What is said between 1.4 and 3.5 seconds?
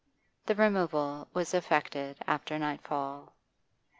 effected after nightfall.